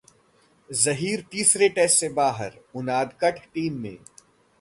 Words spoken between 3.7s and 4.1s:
में